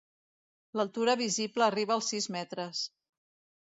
[0.79, 2.85] L'altura visible arriba als sis metres.